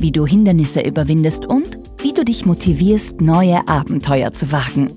[0.00, 4.88] wie du Hindernisse überwindest und wie du dich motivierst, neue Abenteuer zu wagen.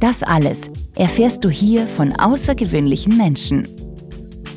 [0.00, 3.66] Das alles erfährst du hier von außergewöhnlichen Menschen.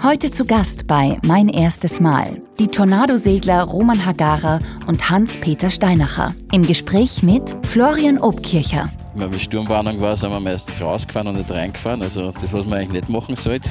[0.04, 6.62] Heute zu Gast bei Mein erstes Mal die Tornadosegler Roman Hagara und Hans-Peter Steinacher im
[6.62, 8.92] Gespräch mit Florian Obkircher.
[9.16, 12.04] Wenn wir Sturmwarnung war, sind wir meistens rausgefahren und nicht reingefahren.
[12.04, 13.68] Also das, was man eigentlich nicht machen sollte.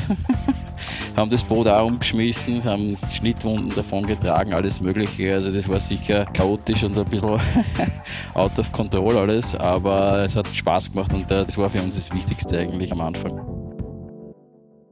[1.17, 5.33] haben das Boot auch umgeschmissen, haben Schnittwunden davon getragen, alles Mögliche.
[5.33, 7.41] Also das war sicher chaotisch und ein bisschen
[8.35, 12.13] out of control alles, aber es hat Spaß gemacht und das war für uns das
[12.13, 13.56] Wichtigste eigentlich am Anfang.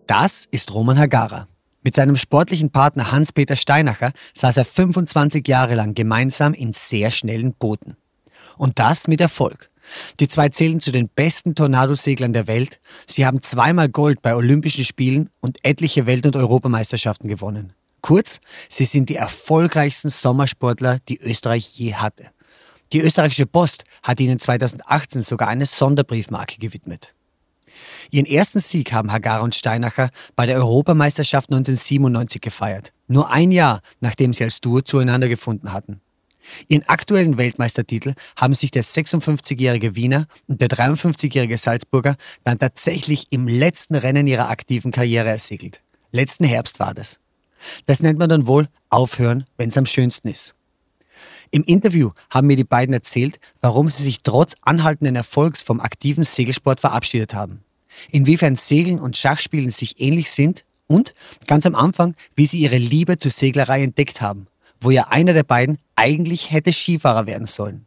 [0.07, 1.49] Das ist Roman Hagara.
[1.83, 7.55] Mit seinem sportlichen Partner Hans-Peter Steinacher saß er 25 Jahre lang gemeinsam in sehr schnellen
[7.55, 7.97] Booten.
[8.59, 9.71] Und das mit Erfolg.
[10.21, 12.81] Die zwei zählen zu den besten Tornadoseglern der Welt.
[13.07, 17.73] Sie haben zweimal Gold bei Olympischen Spielen und etliche Welt- und Europameisterschaften gewonnen.
[18.03, 22.31] Kurz, sie sind die erfolgreichsten Sommersportler, die Österreich je hatte.
[22.93, 27.15] Die österreichische Post hat ihnen 2018 sogar eine Sonderbriefmarke gewidmet.
[28.11, 32.93] Ihren ersten Sieg haben Hagara und Steinacher bei der Europameisterschaft 1997 gefeiert.
[33.07, 36.01] Nur ein Jahr, nachdem sie als Duo zueinander gefunden hatten.
[36.69, 43.49] Ihren aktuellen Weltmeistertitel haben sich der 56-jährige Wiener und der 53-jährige Salzburger dann tatsächlich im
[43.49, 45.81] letzten Rennen ihrer aktiven Karriere ersegelt.
[46.13, 47.19] Letzten Herbst war das.
[47.87, 50.55] Das nennt man dann wohl aufhören, wenn es am schönsten ist.
[51.51, 56.25] Im Interview haben mir die beiden erzählt, warum sie sich trotz anhaltenden Erfolgs vom aktiven
[56.25, 57.63] Segelsport verabschiedet haben.
[58.11, 61.15] Inwiefern Segeln und Schachspielen sich ähnlich sind und,
[61.47, 64.47] ganz am Anfang, wie sie ihre Liebe zur Seglerei entdeckt haben
[64.85, 67.87] wo ja einer der beiden eigentlich hätte Skifahrer werden sollen.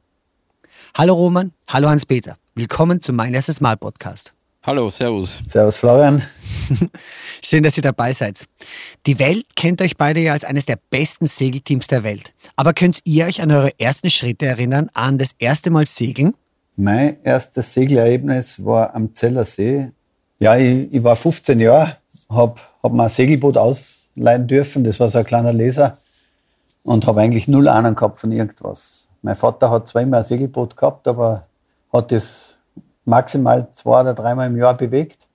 [0.96, 2.38] Hallo Roman, hallo Hans-Peter.
[2.56, 4.34] Willkommen zum Mein erstes Mal Podcast.
[4.64, 5.44] Hallo, Servus.
[5.46, 6.24] Servus, Florian.
[7.44, 8.46] Schön, dass ihr dabei seid.
[9.06, 12.34] Die Welt kennt euch beide ja als eines der besten Segelteams der Welt.
[12.56, 16.34] Aber könnt ihr euch an eure ersten Schritte erinnern, an das erste Mal segeln?
[16.76, 19.92] Mein erstes Segelerlebnis war am Zellersee.
[20.40, 21.98] Ja, ich, ich war 15 Jahre,
[22.30, 24.84] habe hab mir ein Segelboot ausleihen dürfen.
[24.84, 25.98] Das war so ein kleiner Leser
[26.84, 29.08] und habe eigentlich null Ahnung gehabt von irgendwas.
[29.22, 31.48] Mein Vater hat zwar immer ein Segelboot gehabt, aber
[31.92, 32.56] hat das
[33.04, 35.28] maximal zwei oder dreimal im Jahr bewegt.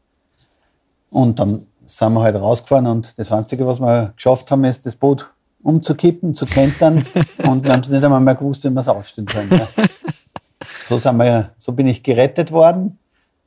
[1.10, 4.96] Und dann sind wir halt rausgefahren und das Einzige, was wir geschafft haben, ist das
[4.96, 5.30] Boot
[5.62, 7.04] umzukippen, zu kentern
[7.44, 9.50] und wir haben es nicht einmal mehr gewusst, wie wir es aufstellen sollen.
[9.50, 9.66] Ja.
[10.84, 12.98] So, sind wir, so bin ich gerettet worden.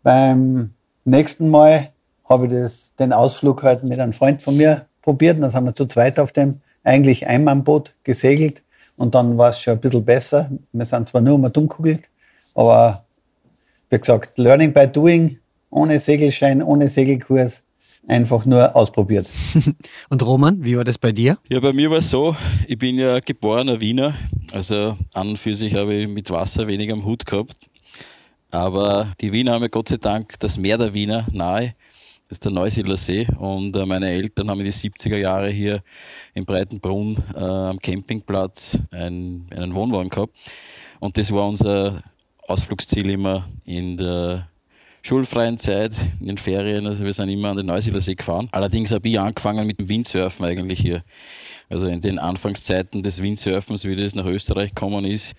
[0.03, 0.74] Beim
[1.05, 1.91] nächsten Mal
[2.27, 5.35] habe ich das, den Ausflug halt mit einem Freund von mir probiert.
[5.35, 8.61] Und dann sind wir zu zweit auf dem eigentlich Einmannboot gesegelt
[8.97, 10.49] und dann war es schon ein bisschen besser.
[10.71, 11.99] Wir sind zwar nur um Dummkugel,
[12.53, 13.03] aber
[13.89, 15.37] wie gesagt, Learning by Doing,
[15.69, 17.63] ohne Segelschein, ohne Segelkurs,
[18.07, 19.29] einfach nur ausprobiert.
[20.09, 21.37] Und Roman, wie war das bei dir?
[21.49, 22.35] Ja, bei mir war es so,
[22.67, 24.13] ich bin ja geborener Wiener,
[24.53, 27.57] also an und für sich habe ich mit Wasser wenig am Hut gehabt.
[28.55, 31.75] Aber die Wiener haben ja Gott sei Dank das Meer der Wiener nahe.
[32.29, 33.27] Das ist der Neusiedler See.
[33.37, 35.83] Und äh, meine Eltern haben in die 70er Jahre hier
[36.33, 40.33] in Breitenbrunn äh, am Campingplatz ein, einen Wohnwagen gehabt.
[41.01, 42.01] Und das war unser
[42.47, 44.47] Ausflugsziel immer in der
[45.03, 45.91] schulfreien Zeit,
[46.21, 46.87] in den Ferien.
[46.87, 48.47] Also wir sind immer an den Neusiedler See gefahren.
[48.53, 51.03] Allerdings habe ich angefangen mit dem Windsurfen eigentlich hier.
[51.69, 55.33] Also in den Anfangszeiten des Windsurfens, wie das nach Österreich gekommen ist,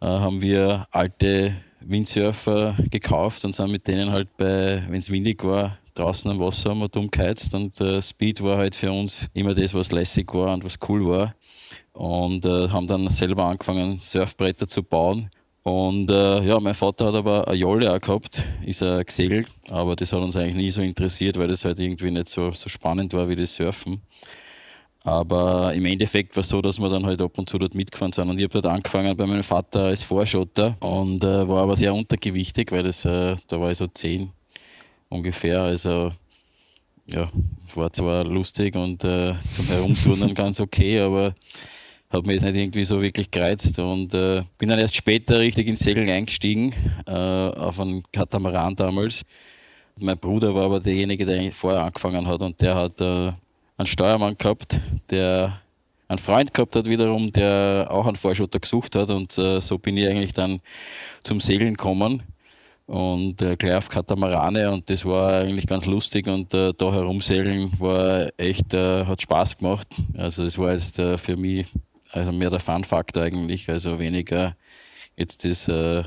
[0.00, 5.42] äh, haben wir alte Windsurfer gekauft und sind mit denen halt bei, wenn es windig
[5.44, 9.28] war, draußen am Wasser haben wir dumm geheizt und äh, Speed war halt für uns
[9.34, 11.34] immer das, was lässig war und was cool war.
[11.92, 15.30] Und äh, haben dann selber angefangen, Surfbretter zu bauen.
[15.62, 19.94] Und äh, ja, mein Vater hat aber eine Jolle auch gehabt, ist er gesegelt, aber
[19.94, 23.12] das hat uns eigentlich nie so interessiert, weil das halt irgendwie nicht so, so spannend
[23.12, 24.00] war wie das Surfen.
[25.02, 28.12] Aber im Endeffekt war es so, dass wir dann halt ab und zu dort mitgefahren
[28.12, 28.28] sind.
[28.28, 31.94] Und ich habe dort angefangen bei meinem Vater als Vorschotter und äh, war aber sehr
[31.94, 34.30] untergewichtig, weil das, äh, da war ich so zehn
[35.08, 35.62] ungefähr.
[35.62, 36.12] Also
[37.06, 37.28] ja,
[37.74, 41.34] war zwar lustig und äh, zum Herumturnen ganz okay, aber
[42.10, 45.68] hat mir jetzt nicht irgendwie so wirklich gereizt und äh, bin dann erst später richtig
[45.68, 46.74] ins Segeln eingestiegen,
[47.06, 49.22] äh, auf einen Katamaran damals.
[49.98, 53.32] Mein Bruder war aber derjenige, der vorher angefangen hat und der hat äh,
[53.80, 54.78] einen Steuermann gehabt,
[55.10, 55.58] der
[56.06, 59.96] einen Freund gehabt hat wiederum, der auch einen Vorschotter gesucht hat und äh, so bin
[59.96, 60.60] ich eigentlich dann
[61.22, 62.22] zum Segeln gekommen
[62.84, 67.72] und äh, gleich auf Katamarane und das war eigentlich ganz lustig und äh, da herumsegeln
[67.80, 69.88] war echt, äh, hat Spaß gemacht.
[70.14, 71.66] Also es war jetzt äh, für mich
[72.12, 74.56] also mehr der Fun-Faktor eigentlich, also weniger
[75.16, 76.02] jetzt das äh,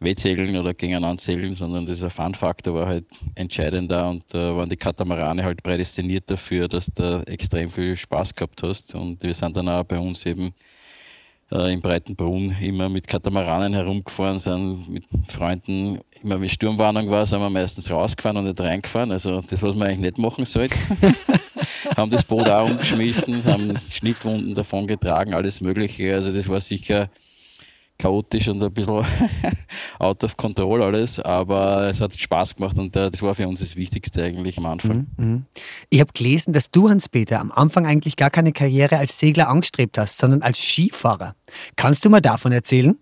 [0.00, 5.44] Wettsegeln oder gegeneinander segeln, sondern dieser Fun-Faktor war halt entscheidender und äh, waren die Katamarane
[5.44, 9.84] halt prädestiniert dafür, dass du extrem viel Spaß gehabt hast und wir sind dann auch
[9.84, 10.52] bei uns eben
[11.52, 17.40] äh, im Breitenbrunn immer mit Katamaranen herumgefahren, sind mit Freunden, immer wenn Sturmwarnung war, sind
[17.40, 19.12] wir meistens rausgefahren und nicht reingefahren.
[19.12, 20.76] Also das, was man eigentlich nicht machen sollte.
[21.96, 26.14] haben das Boot auch umgeschmissen, haben Schnittwunden davon getragen, alles Mögliche.
[26.14, 27.10] Also das war sicher
[28.00, 29.04] chaotisch und ein bisschen
[29.98, 33.60] out of control alles, aber es hat Spaß gemacht und äh, das war für uns
[33.60, 35.06] das Wichtigste eigentlich am Anfang.
[35.16, 35.26] Mhm.
[35.26, 35.44] mhm.
[35.90, 39.98] Ich habe gelesen, dass du, Hans-Peter, am Anfang eigentlich gar keine Karriere als Segler angestrebt
[39.98, 41.34] hast, sondern als Skifahrer.
[41.76, 42.96] Kannst du mal davon erzählen?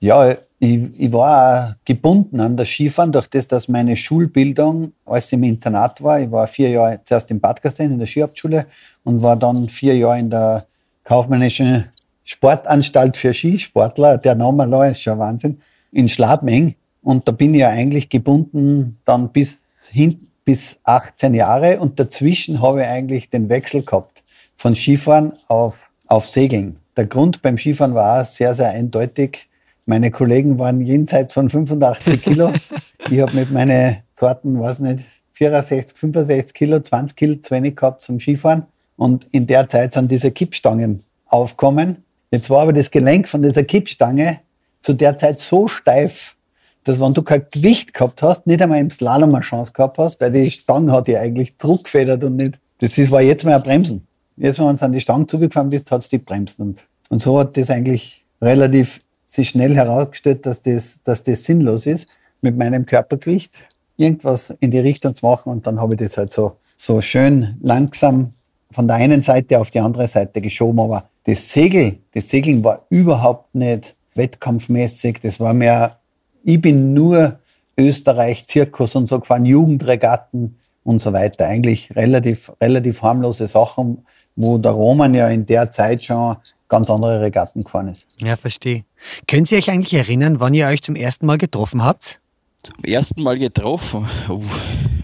[0.00, 5.34] Ja, ich, ich war gebunden an das Skifahren, durch das, dass meine Schulbildung, als ich
[5.34, 8.66] im Internat war, ich war vier Jahre zuerst in Bad Gastein in der Skihauptschule
[9.02, 10.66] und war dann vier Jahre in der
[11.04, 11.84] kaufmännischen
[12.24, 15.60] Sportanstalt für Skisportler, der Name allein ist schon Wahnsinn,
[15.92, 16.74] in Schladming.
[17.02, 21.80] Und da bin ich ja eigentlich gebunden dann bis hin, bis 18 Jahre.
[21.80, 24.22] Und dazwischen habe ich eigentlich den Wechsel gehabt
[24.56, 26.76] von Skifahren auf, auf Segeln.
[26.96, 29.48] Der Grund beim Skifahren war sehr, sehr eindeutig.
[29.84, 32.52] Meine Kollegen waren jenseits von 85 Kilo.
[33.10, 38.02] ich habe mit meinen Torten, weiß nicht, 64, 65 Kilo, 20 Kilo zu wenig gehabt
[38.02, 38.64] zum Skifahren.
[38.96, 42.04] Und in der Zeit sind diese Kippstangen aufkommen.
[42.34, 44.40] Jetzt war aber das Gelenk von dieser Kippstange
[44.82, 46.34] zu der Zeit so steif,
[46.82, 50.20] dass wenn du kein Gewicht gehabt hast, nicht einmal im Slalom eine Chance gehabt hast,
[50.20, 52.58] weil die Stange hat ja eigentlich zurückgefedert und nicht.
[52.80, 54.08] Das ist, war jetzt mal ein Bremsen.
[54.36, 56.58] Jetzt, wenn du an die Stange zugefahren bist, hat es die bremst.
[56.58, 61.86] Und, und so hat das eigentlich relativ sich schnell herausgestellt, dass das, dass das sinnlos
[61.86, 62.08] ist,
[62.40, 63.54] mit meinem Körpergewicht
[63.96, 65.52] irgendwas in die Richtung zu machen.
[65.52, 68.34] Und dann habe ich das halt so, so schön langsam
[68.72, 70.80] von der einen Seite auf die andere Seite geschoben.
[70.80, 75.20] Aber das Segel, das Segeln war überhaupt nicht wettkampfmäßig.
[75.20, 75.98] Das war mehr,
[76.44, 77.38] ich bin nur
[77.76, 81.46] Österreich, Zirkus und so gefahren, Jugendregatten und so weiter.
[81.46, 84.06] Eigentlich relativ, relativ harmlose Sachen,
[84.36, 86.36] wo der Roman ja in der Zeit schon
[86.68, 88.06] ganz andere Regatten gefahren ist.
[88.18, 88.84] Ja, verstehe.
[89.26, 92.20] Könnt ihr euch eigentlich erinnern, wann ihr euch zum ersten Mal getroffen habt?
[92.62, 94.08] Zum ersten Mal getroffen?
[94.28, 94.42] Uh,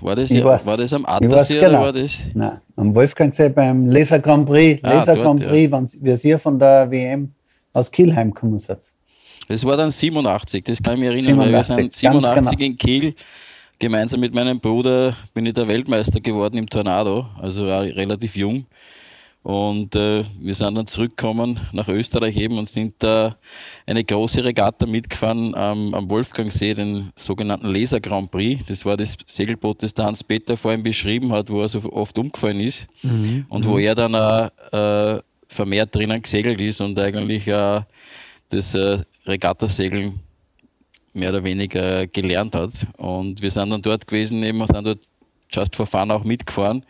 [0.00, 1.68] war, das, ja, war das am Attersee genau.
[1.68, 2.18] oder war das?
[2.34, 4.82] Nein, am Wolfgangsee beim Laser Grand Prix.
[4.82, 6.00] Ah, Laser Grand Prix, ja.
[6.00, 7.32] wie ihr von der WM
[7.72, 8.80] aus Kielheim gekommen seid.
[9.48, 12.70] Das war dann 87, das kann ich mich erinnern, 87, weil wir sind 87 genau.
[12.70, 13.14] in Kiel.
[13.78, 18.66] Gemeinsam mit meinem Bruder bin ich der Weltmeister geworden im Tornado, also relativ jung.
[19.42, 23.36] Und äh, wir sind dann zurückgekommen nach Österreich eben und sind da
[23.86, 28.62] eine große Regatta mitgefahren ähm, am Wolfgangsee, den sogenannten Laser Grand Prix.
[28.66, 32.60] Das war das Segelboot, das der Hans-Peter vorhin beschrieben hat, wo er so oft umgefallen
[32.60, 33.46] ist mhm.
[33.48, 33.78] und wo mhm.
[33.78, 37.80] er dann auch äh, vermehrt drinnen gesegelt ist und eigentlich äh,
[38.50, 40.20] das äh, Regattasegeln
[41.14, 42.86] mehr oder weniger gelernt hat.
[42.98, 45.00] Und wir sind dann dort gewesen, eben sind dort
[45.50, 46.84] just for fun auch mitgefahren.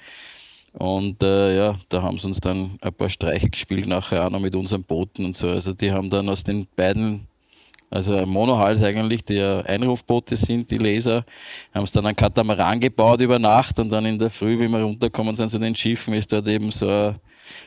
[0.72, 4.40] Und äh, ja, da haben sie uns dann ein paar Streiche gespielt, nachher auch noch
[4.40, 5.48] mit unseren Booten und so.
[5.48, 7.26] Also die haben dann aus den beiden,
[7.90, 11.24] also Monohals eigentlich, die ja Einrufboote sind, die Laser,
[11.74, 14.82] haben es dann einen Katamaran gebaut über Nacht und dann in der Früh, wie wir
[14.82, 17.16] runterkommen sind zu den Schiffen, ist dort eben so ein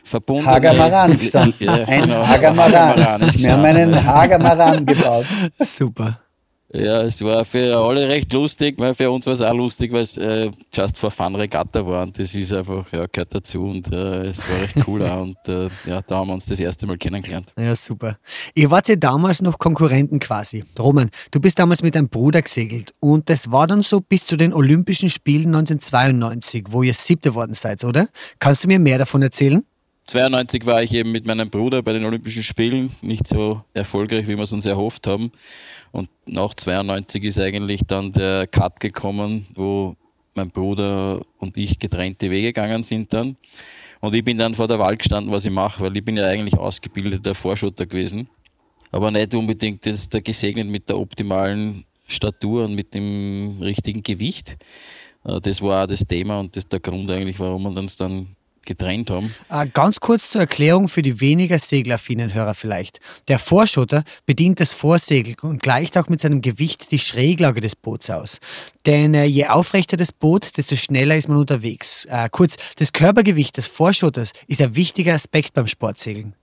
[0.04, 0.50] verbunden.
[0.50, 1.56] Hagamaran gestanden.
[1.60, 2.72] Ja, ein genau, Hagamaran.
[2.72, 5.26] Hagamaran wir haben einen Hagamaran gebaut.
[5.60, 6.23] Super.
[6.76, 10.02] Ja, es war für alle recht lustig, weil für uns war es auch lustig, weil
[10.02, 13.94] es äh, Just for Fun Regatta war und das ist einfach, ja, gehört dazu und
[13.94, 16.88] äh, es war recht cool auch und äh, ja, da haben wir uns das erste
[16.88, 17.54] Mal kennengelernt.
[17.60, 18.18] Ja, super.
[18.56, 20.64] Ihr wart ja damals noch Konkurrenten quasi.
[20.80, 24.36] Roman, du bist damals mit deinem Bruder gesegelt und das war dann so bis zu
[24.36, 28.08] den Olympischen Spielen 1992, wo ihr siebte worden seid, oder?
[28.40, 29.64] Kannst du mir mehr davon erzählen?
[30.06, 34.36] 92 war ich eben mit meinem Bruder bei den Olympischen Spielen, nicht so erfolgreich, wie
[34.36, 35.32] wir es uns erhofft haben.
[35.94, 39.96] Und nach 92 ist eigentlich dann der Cut gekommen, wo
[40.34, 43.38] mein Bruder und ich getrennte Wege gegangen sind dann.
[44.02, 46.26] Und ich bin dann vor der Wahl gestanden, was ich mache, weil ich bin ja
[46.26, 48.28] eigentlich ausgebildeter Vorschotter gewesen.
[48.92, 54.58] Aber nicht unbedingt jetzt gesegnet mit der optimalen Statur und mit dem richtigen Gewicht.
[55.24, 57.96] Äh, das war auch das Thema und das ist der Grund eigentlich, warum wir uns
[57.96, 58.36] dann
[58.66, 59.34] getrennt haben.
[59.50, 63.00] Äh, ganz kurz zur Erklärung für die weniger segelaffinen Hörer vielleicht.
[63.28, 68.10] Der Vorschotter bedient das Vorsegel und gleicht auch mit seinem Gewicht die Schräglage des Boots
[68.10, 68.40] aus.
[68.86, 72.06] Denn äh, je aufrechter das Boot, desto schneller ist man unterwegs.
[72.06, 76.36] Äh, kurz, das Körpergewicht des Vorschotters ist ein wichtiger Aspekt beim Sportsegeln.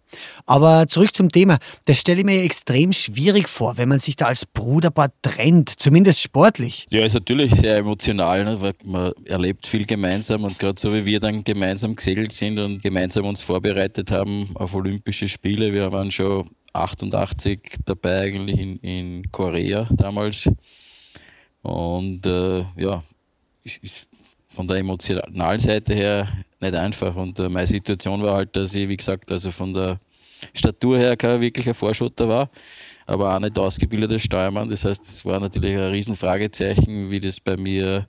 [0.46, 1.58] Aber zurück zum Thema.
[1.84, 6.20] Das stelle ich mir extrem schwierig vor, wenn man sich da als Bruderpaar trennt, zumindest
[6.20, 6.86] sportlich.
[6.90, 8.60] Ja, ist natürlich sehr emotional, ne?
[8.60, 12.82] weil man erlebt viel gemeinsam und gerade so wie wir dann gemeinsam gesegelt sind und
[12.82, 15.72] gemeinsam uns vorbereitet haben auf Olympische Spiele.
[15.72, 20.48] Wir waren schon 88 dabei eigentlich in, in Korea damals.
[21.62, 23.02] Und äh, ja,
[23.64, 24.08] ist
[24.54, 26.28] von der emotionalen Seite her
[26.60, 27.16] nicht einfach.
[27.16, 30.00] Und äh, meine Situation war halt, dass ich, wie gesagt, also von der
[30.54, 32.50] Statur her kein wirklicher Vorschotter war,
[33.06, 34.68] aber auch nicht ausgebildeter Steuermann.
[34.68, 38.06] Das heißt, es war natürlich ein Riesenfragezeichen, wie das bei mir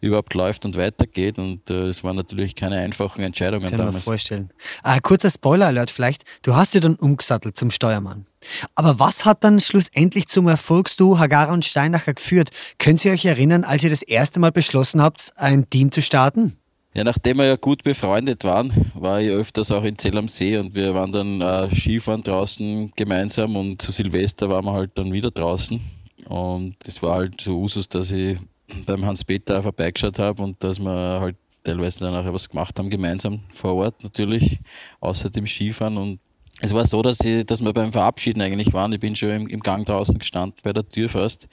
[0.00, 1.38] überhaupt läuft und weitergeht.
[1.38, 3.94] Und äh, es äh, waren natürlich keine einfachen Entscheidungen das kann damals.
[3.94, 4.50] Kann mir vorstellen.
[4.84, 6.24] Äh, kurzer Spoiler-Alert vielleicht.
[6.42, 8.26] Du hast dich dann umgesattelt zum Steuermann.
[8.74, 12.50] Aber was hat dann schlussendlich zum Erfolgsduo Hagara und Steinacher geführt?
[12.78, 16.58] Können Sie euch erinnern, als ihr das erste Mal beschlossen habt, ein Team zu starten?
[16.94, 20.58] Ja, nachdem wir ja gut befreundet waren, war ich öfters auch in Zell am See
[20.58, 25.10] und wir waren dann äh, Skifahren draußen gemeinsam und zu Silvester waren wir halt dann
[25.10, 25.80] wieder draußen.
[26.26, 28.38] Und es war halt so Usus, dass ich
[28.84, 33.40] beim Hans-Peter vorbeigeschaut habe und dass wir halt teilweise dann auch was gemacht haben, gemeinsam
[33.52, 34.60] vor Ort natürlich,
[35.00, 35.96] außer dem Skifahren.
[35.96, 36.20] Und
[36.60, 38.92] es war so, dass, ich, dass wir beim Verabschieden eigentlich waren.
[38.92, 41.48] Ich bin schon im, im Gang draußen gestanden bei der Tür fast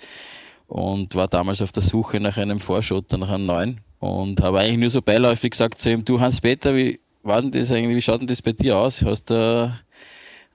[0.67, 4.77] und war damals auf der Suche nach einem Vorschotter, nach einem neuen und habe eigentlich
[4.77, 8.22] nur so beiläufig gesagt zu ihm, du Hans-Peter, wie war denn das eigentlich, wie schaut
[8.22, 9.03] denn das bei dir aus?
[9.03, 9.74] Hast du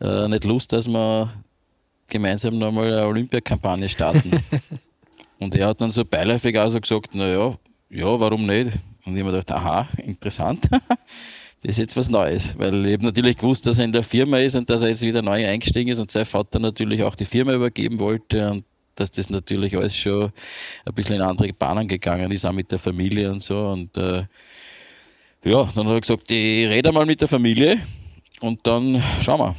[0.01, 1.33] äh, nicht Lust, dass wir
[2.09, 4.31] gemeinsam nochmal eine Olympiakampagne starten?
[5.39, 7.55] und er hat dann so beiläufig auch so gesagt, naja,
[7.91, 8.79] ja, warum nicht?
[9.05, 10.69] Und ich habe mir gedacht, aha, interessant.
[10.71, 10.81] das
[11.63, 14.57] ist jetzt was Neues, weil ich habe natürlich gewusst, dass er in der Firma ist
[14.57, 17.53] und dass er jetzt wieder neu eingestiegen ist und sein Vater natürlich auch die Firma
[17.53, 20.31] übergeben wollte und dass das natürlich alles schon
[20.85, 23.69] ein bisschen in andere Bahnen gegangen ist, auch mit der Familie und so.
[23.69, 24.25] Und äh,
[25.45, 27.79] ja, dann hat er gesagt, ich rede mal mit der Familie
[28.41, 29.55] und dann schauen wir.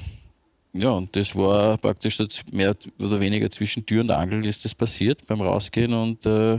[0.74, 2.18] Ja, und das war praktisch
[2.51, 6.58] mehr oder weniger zwischen Tür und Angel ist das passiert beim Rausgehen und äh,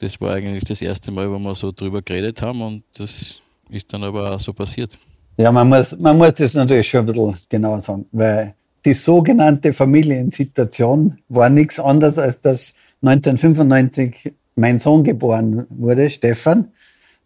[0.00, 3.92] das war eigentlich das erste Mal, wo wir so drüber geredet haben und das ist
[3.92, 4.98] dann aber auch so passiert.
[5.36, 9.72] Ja, man muss, man muss das natürlich schon ein bisschen genauer sagen, weil die sogenannte
[9.72, 16.68] Familiensituation war nichts anderes, als dass 1995 mein Sohn geboren wurde, Stefan.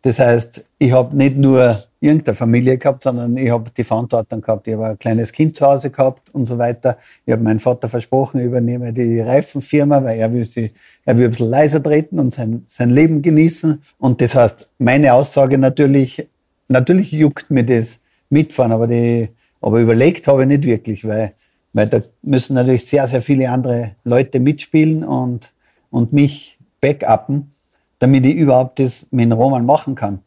[0.02, 4.68] Das heißt, ich habe nicht nur irgendeine Familie gehabt, sondern ich habe die Verantwortung gehabt.
[4.68, 6.99] Ich habe ein kleines Kind zu Hause gehabt und so weiter.
[7.25, 10.73] Ich habe meinem Vater versprochen, ich übernehme die Reifenfirma, weil er will, sie,
[11.06, 13.82] er will ein bisschen leiser treten und sein, sein Leben genießen.
[13.99, 16.28] Und das heißt, meine Aussage natürlich,
[16.68, 19.30] natürlich juckt mir das mitfahren, aber, die,
[19.62, 21.32] aber überlegt habe ich nicht wirklich, weil
[21.75, 25.52] weil da müssen natürlich sehr, sehr viele andere Leute mitspielen und,
[25.90, 27.52] und mich backuppen,
[27.99, 30.21] damit ich überhaupt das mit Roman machen kann.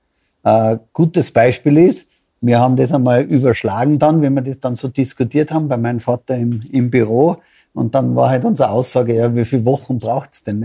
[0.44, 2.08] Ein gutes Beispiel ist,
[2.42, 6.00] wir haben das einmal überschlagen dann, wenn wir das dann so diskutiert haben bei meinem
[6.00, 7.38] Vater im, im Büro.
[7.74, 10.62] Und dann war halt unsere Aussage, ja, wie viele Wochen braucht es denn?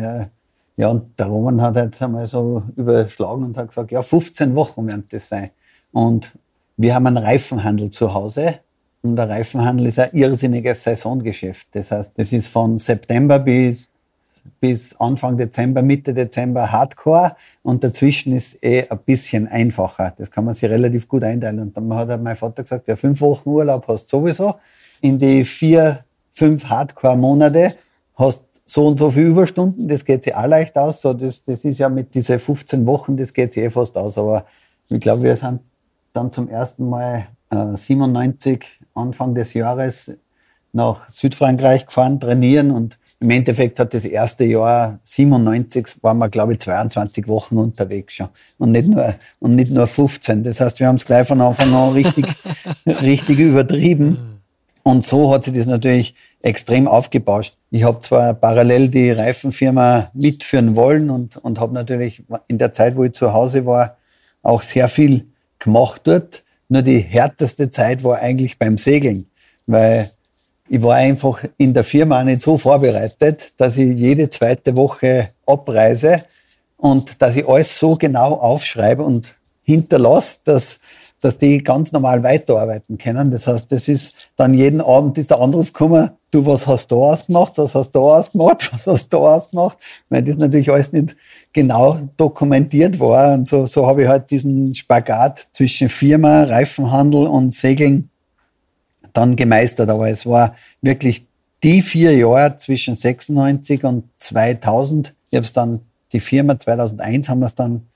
[0.77, 4.87] Ja, und der Roman hat halt einmal so überschlagen und hat gesagt, ja, 15 Wochen
[4.87, 5.51] werden das sein.
[5.93, 6.33] Und
[6.77, 8.59] wir haben einen Reifenhandel zu Hause
[9.03, 11.69] der Reifenhandel ist ein irrsinniges Saisongeschäft.
[11.73, 13.91] Das heißt, es ist von September bis,
[14.61, 20.15] bis Anfang Dezember, Mitte Dezember Hardcore und dazwischen ist eh ein bisschen einfacher.
[20.17, 21.59] Das kann man sich relativ gut einteilen.
[21.59, 24.55] Und dann hat mein Vater gesagt, ja, fünf Wochen Urlaub hast du sowieso.
[25.01, 27.75] In die vier, fünf Hardcore-Monate
[28.15, 31.03] hast so und so viele Überstunden, das geht sich auch leicht aus.
[31.03, 34.17] So, das, das ist ja mit diesen 15 Wochen, das geht sich eh fast aus.
[34.17, 34.47] Aber
[34.89, 35.61] ich glaube, wir sind
[36.13, 40.13] dann zum ersten Mal 97 äh, Anfang des Jahres
[40.73, 46.55] nach Südfrankreich gefahren, trainieren und im Endeffekt hat das erste Jahr 97 waren wir, glaube
[46.55, 50.43] ich, 22 Wochen unterwegs schon und nicht nur, und nicht nur 15.
[50.43, 52.27] Das heißt, wir haben es gleich von Anfang an richtig,
[52.87, 54.41] richtig übertrieben.
[54.83, 57.57] Und so hat sich das natürlich extrem aufgebauscht.
[57.71, 62.97] Ich habe zwar parallel die Reifenfirma mitführen wollen und, und habe natürlich in der Zeit,
[62.97, 63.99] wo ich zu Hause war,
[64.43, 65.29] auch sehr viel
[65.61, 66.43] gemacht dort.
[66.73, 69.27] Nur die härteste Zeit war eigentlich beim Segeln,
[69.67, 70.11] weil
[70.71, 76.25] ich war einfach in der Firma nicht so vorbereitet, dass ich jede zweite Woche abreise
[76.79, 80.81] und dass ich alles so genau aufschreibe und hinterlasse, dass,
[81.23, 83.31] dass die ganz normal weiterarbeiten können.
[83.31, 87.57] Das heißt, das ist dann jeden Abend dieser Anruf gekommen, du, was hast du ausgemacht,
[87.59, 91.17] was hast du ausgemacht, was hast du ausgemacht, weil das natürlich alles nicht
[91.53, 93.35] genau dokumentiert war.
[93.35, 98.11] Und so, so habe ich halt diesen Spagat zwischen Firma, Reifenhandel und Segeln
[99.13, 99.91] dann gemeistert.
[99.91, 101.25] Aber es war wirklich
[101.63, 105.15] die vier Jahre zwischen 96 und 2000.
[105.31, 107.87] Ich habe es dann, die Firma 2001 haben wir es dann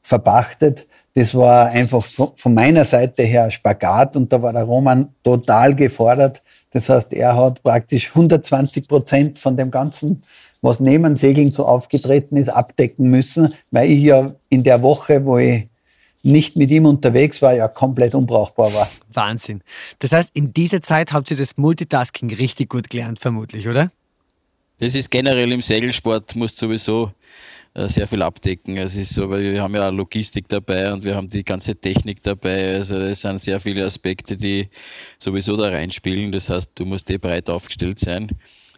[0.00, 0.86] verpachtet.
[1.16, 6.42] Das war einfach von meiner Seite her Spagat und da war der Roman total gefordert.
[6.72, 10.22] Das heißt, er hat praktisch 120 Prozent von dem Ganzen,
[10.60, 15.38] was neben Segeln so aufgetreten ist, abdecken müssen, weil ich ja in der Woche, wo
[15.38, 15.68] ich
[16.22, 18.90] nicht mit ihm unterwegs war, ja komplett unbrauchbar war.
[19.10, 19.62] Wahnsinn.
[20.00, 23.90] Das heißt, in dieser Zeit habt ihr das Multitasking richtig gut gelernt, vermutlich, oder?
[24.80, 27.12] Das ist generell im Segelsport, muss sowieso
[27.76, 28.78] sehr viel abdecken.
[28.78, 32.22] Es ist so, weil wir haben ja Logistik dabei und wir haben die ganze Technik
[32.22, 32.76] dabei.
[32.76, 34.68] Also es sind sehr viele Aspekte, die
[35.18, 36.32] sowieso da reinspielen.
[36.32, 38.30] Das heißt, du musst eh breit aufgestellt sein.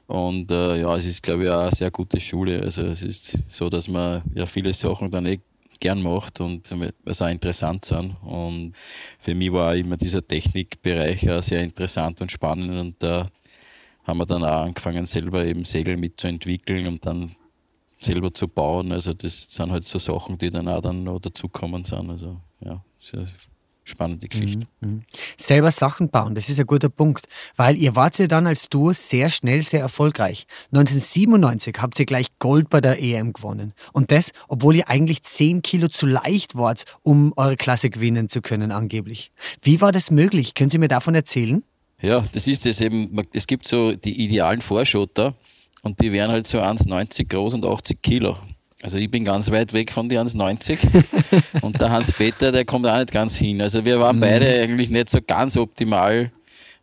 [0.09, 2.61] Und äh, ja, es ist, glaube ich, auch eine sehr gute Schule.
[2.61, 5.39] Also es ist so, dass man ja viele Sachen dann eh
[5.81, 6.69] gern macht und
[7.05, 8.17] was auch interessant sind.
[8.25, 8.73] Und
[9.19, 13.29] für mich war immer dieser Technikbereich auch sehr interessant und spannend und da
[14.05, 17.31] haben wir dann auch angefangen, selber eben Segel mitzuentwickeln und dann
[18.01, 18.93] selber zu bauen.
[18.93, 22.11] Also das sind halt so Sachen, die dann auch dann noch dazukommen sind.
[22.11, 23.27] Also ja, sehr
[23.89, 24.67] spannende Geschichte.
[24.81, 25.03] Mhm, mhm.
[25.37, 27.27] Selber Sachen bauen, das ist ein guter Punkt,
[27.57, 30.47] weil ihr wart ja dann als Duo sehr schnell sehr erfolgreich.
[30.73, 33.73] 1997 habt ihr gleich Gold bei der EM gewonnen.
[33.93, 38.43] Und das, obwohl ihr eigentlich 10 Kilo zu leicht wart, um eure Klasse gewinnen zu
[38.43, 39.33] können angeblich.
[39.63, 40.55] Wie war das möglich?
[40.55, 41.65] Können Sie mir davon erzählen?
[42.01, 43.21] Ja, das ist es eben.
[43.33, 45.35] Es gibt so die idealen Vorschotter
[45.89, 48.37] und die wären halt so 1,90 groß und 80 Kilo.
[48.83, 50.79] Also ich bin ganz weit weg von die 1,90
[51.63, 53.63] und der Hans-Peter, der kommt auch nicht ganz hin.
[53.63, 54.21] Also wir waren mhm.
[54.21, 56.31] beide eigentlich nicht so ganz optimal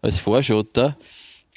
[0.02, 0.98] als Vorschotter,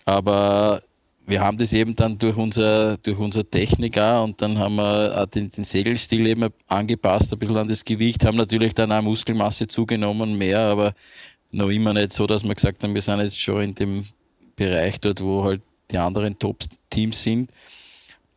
[0.05, 0.83] aber
[1.27, 5.23] wir haben das eben dann durch unser, durch unsere Technik auch und dann haben wir
[5.23, 9.03] auch den, den Segelstil eben angepasst, ein bisschen an das Gewicht, haben natürlich dann auch
[9.03, 10.93] Muskelmasse zugenommen, mehr, aber
[11.51, 14.05] noch immer nicht so, dass wir gesagt haben, wir sind jetzt schon in dem
[14.55, 17.51] Bereich dort, wo halt die anderen Top-Teams sind.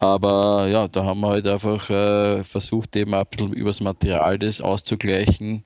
[0.01, 4.59] Aber ja, da haben wir halt einfach äh, versucht, eben ein bisschen übers Material das
[4.59, 5.63] auszugleichen,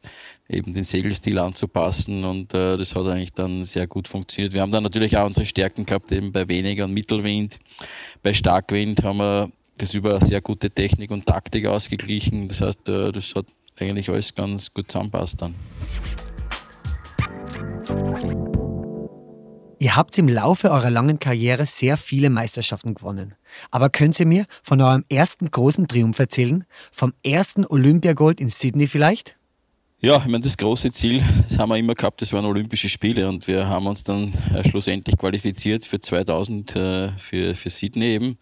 [0.50, 4.52] eben den Segelstil anzupassen und äh, das hat eigentlich dann sehr gut funktioniert.
[4.52, 7.60] Wir haben dann natürlich auch unsere Stärken gehabt, eben bei weniger und Mittelwind.
[8.24, 12.50] Bei Starkwind haben wir das über sehr gute Technik und Taktik ausgeglichen.
[12.50, 13.46] Das heißt, äh, das hat
[13.80, 15.56] eigentlich alles ganz gut zusammenpasst dann.
[19.78, 23.36] Ihr habt im Laufe eurer langen Karriere sehr viele Meisterschaften gewonnen.
[23.72, 26.64] Aber könnt ihr mir von eurem ersten großen Triumph erzählen?
[26.94, 29.38] Vom ersten Olympiagold in Sydney vielleicht?
[30.00, 33.28] Ja, ich meine, das große Ziel, das haben wir immer gehabt, das waren Olympische Spiele
[33.28, 38.38] und wir haben uns dann äh, schlussendlich qualifiziert für 2000 äh, für, für Sydney eben.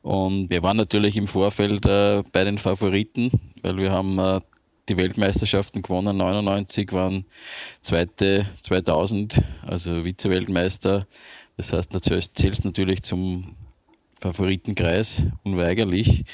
[0.00, 3.30] Und wir waren natürlich im Vorfeld äh, bei den Favoriten,
[3.62, 4.18] weil wir haben
[4.88, 6.16] die Weltmeisterschaften gewonnen.
[6.16, 7.24] 99 waren
[7.80, 11.06] zweite 2000, also Vize-Weltmeister.
[11.56, 11.92] Das heißt,
[12.34, 13.56] zählst natürlich zum
[14.20, 16.24] Favoritenkreis, unweigerlich.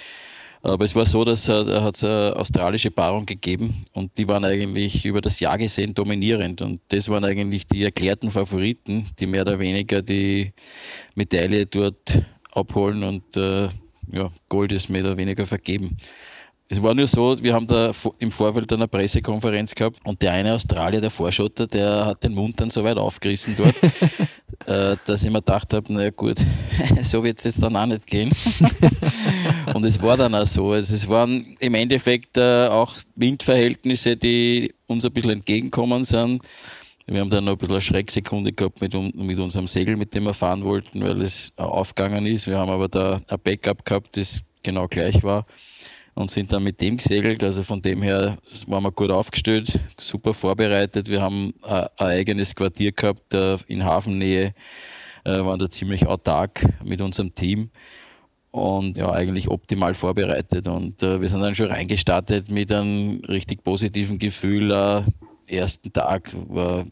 [0.63, 4.45] Aber es war so, dass da hat es eine australische Paarung gegeben und die waren
[4.45, 6.63] eigentlich über das Jahr gesehen dominierend.
[6.63, 10.53] Und das waren eigentlich die erklärten Favoriten, die mehr oder weniger die
[11.15, 13.69] Medaille dort abholen und äh,
[14.11, 15.97] ja, Gold ist mehr oder weniger vergeben.
[16.71, 20.53] Es war nur so, wir haben da im Vorfeld eine Pressekonferenz gehabt und der eine
[20.53, 23.75] Australier, der Vorschotter, der hat den Mund dann so weit aufgerissen dort,
[24.67, 26.37] äh, dass ich mir gedacht habe, naja gut,
[27.03, 28.33] so wird es jetzt dann auch nicht gehen.
[29.75, 30.73] und es war dann auch so.
[30.73, 36.43] Also es waren im Endeffekt äh, auch Windverhältnisse, die uns ein bisschen entgegenkommen sind.
[37.07, 40.25] Wir haben dann noch ein bisschen eine Schrecksekunde gehabt mit, mit unserem Segel, mit dem
[40.25, 42.47] wir fahren wollten, weil es aufgegangen ist.
[42.47, 45.47] Wir haben aber da ein Backup gehabt, das genau gleich war
[46.19, 47.45] und sind dann mit dem gesegelt.
[47.45, 51.09] Also von dem her waren wir gut aufgestellt, super vorbereitet.
[51.09, 53.33] Wir haben ein, eigenes Quartier gehabt
[53.69, 54.53] in Hafennähe,
[55.25, 57.71] äh, waren da ziemlich autark mit unserem Team
[58.51, 60.67] und ja, eigentlich optimal vorbereitet.
[60.67, 64.73] Und äh, wir sind dann schon reingestartet mit einem richtig positiven Gefühl.
[64.73, 65.03] Äh,
[65.47, 66.85] ersten Tag war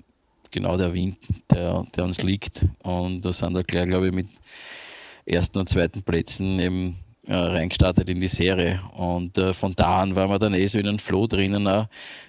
[0.52, 1.18] genau der Wind,
[1.50, 2.64] der, der uns liegt.
[2.84, 4.28] Und da sind wir gleich, glaube ich, mit
[5.24, 6.96] ersten und zweiten Plätzen eben
[7.28, 8.80] äh, reingestartet in die Serie.
[8.96, 11.86] Und äh, von da an waren wir dann eh so in einem Flow drinnen, auch,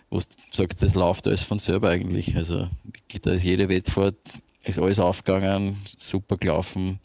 [0.09, 2.35] wo du sagst, das läuft alles von selber eigentlich.
[2.35, 2.67] Also
[3.21, 4.15] da ist jede Wettfahrt,
[4.63, 6.99] ist alles aufgegangen, super gelaufen.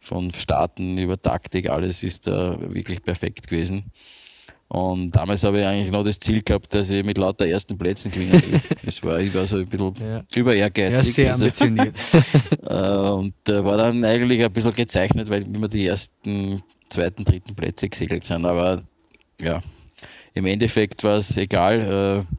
[0.00, 3.92] Von Starten über Taktik, alles ist da wirklich perfekt gewesen.
[4.72, 8.10] Und damals habe ich eigentlich noch das Ziel gehabt, dass ich mit lauter ersten Plätzen
[8.10, 8.60] gewinnen will.
[8.84, 10.22] Das war, ich war so ein bisschen ja.
[10.34, 11.08] über ehrgeizig.
[11.08, 11.94] Ja, sehr also, ambitioniert.
[12.62, 17.54] Also, und äh, war dann eigentlich ein bisschen gezeichnet, weil immer die ersten, zweiten, dritten
[17.54, 18.46] Plätze gesegelt sind.
[18.46, 18.82] Aber
[19.40, 19.60] ja,
[20.34, 22.26] im Endeffekt war es egal.
[22.28, 22.36] Äh,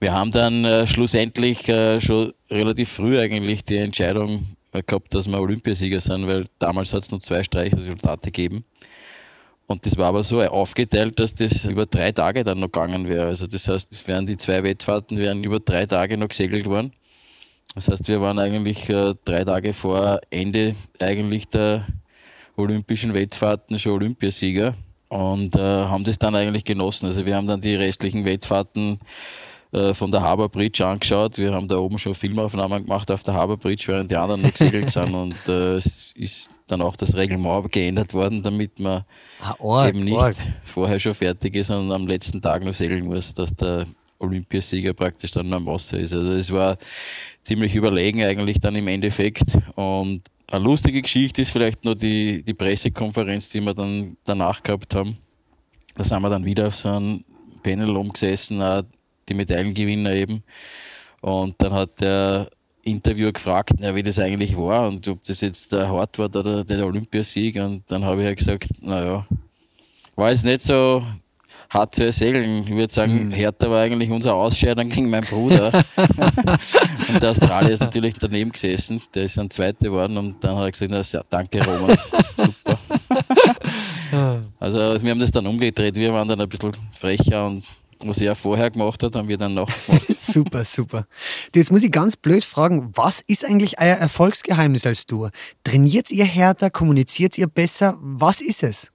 [0.00, 4.46] wir haben dann äh, schlussendlich äh, schon relativ früh eigentlich die Entscheidung
[4.86, 8.64] gehabt, dass wir Olympiasieger sind, weil damals hat es nur zwei Streichresultate gegeben.
[9.66, 13.26] Und das war aber so aufgeteilt, dass das über drei Tage dann noch gegangen wäre.
[13.26, 16.92] Also das heißt, es wären die zwei Wettfahrten wären über drei Tage noch gesegelt worden.
[17.74, 21.86] Das heißt, wir waren eigentlich äh, drei Tage vor Ende eigentlich der
[22.58, 24.74] olympischen Wettfahrten schon Olympiasieger
[25.08, 27.06] und äh, haben das dann eigentlich genossen.
[27.06, 28.98] Also wir haben dann die restlichen Wettfahrten
[29.72, 31.38] äh, von der Harbour Bridge angeschaut.
[31.38, 34.50] Wir haben da oben schon Filmaufnahmen gemacht auf der Harbour Bridge, während die anderen noch
[34.50, 35.14] gesegelt sind.
[35.14, 39.04] Und äh, es ist dann auch das Reglement geändert worden, damit man
[39.40, 40.34] ah, Org, eben nicht Org.
[40.64, 43.86] vorher schon fertig ist, sondern am letzten Tag noch segeln muss, dass der
[44.18, 46.12] Olympiasieger praktisch dann am Wasser ist.
[46.12, 46.76] Also es war
[47.40, 49.56] ziemlich überlegen eigentlich dann im Endeffekt.
[49.76, 54.94] Und eine lustige Geschichte ist vielleicht nur die, die Pressekonferenz, die wir dann danach gehabt
[54.94, 55.18] haben.
[55.94, 57.24] Da sind wir dann wieder auf so einem
[57.62, 58.62] Panel umgesessen,
[59.28, 60.42] die Medaillengewinner eben.
[61.20, 62.48] Und dann hat der
[62.82, 66.86] Interviewer gefragt, ja, wie das eigentlich war und ob das jetzt der Hartwart oder der
[66.86, 67.56] Olympiasieg.
[67.56, 69.26] Und dann habe ich halt gesagt, naja,
[70.16, 71.04] war jetzt nicht so
[71.70, 72.62] hart zu ersegeln.
[72.64, 73.30] Ich würde sagen, mhm.
[73.30, 75.72] härter war eigentlich unser Ausscheidern gegen meinen Bruder.
[77.08, 80.64] und der Australier ist natürlich daneben gesessen, der ist ein Zweiter geworden und dann hat
[80.64, 81.96] er gesagt, na, danke Roman,
[82.36, 82.78] super.
[84.60, 87.64] also wir haben das dann umgedreht, wir waren dann ein bisschen frecher und
[88.00, 90.06] was er vorher gemacht hat, haben wir dann noch gemacht.
[90.18, 91.06] super, super.
[91.52, 95.30] Du, jetzt muss ich ganz blöd fragen, was ist eigentlich euer Erfolgsgeheimnis als Tour?
[95.64, 97.98] Trainiert ihr härter, kommuniziert ihr besser?
[98.00, 98.92] Was ist es?